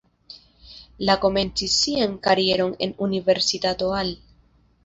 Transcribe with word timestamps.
Li 1.09 1.15
komencis 1.25 1.75
sian 1.83 2.17
karieron 2.29 2.75
en 2.87 2.97
Universitato 3.09 3.93
Al. 4.03 4.15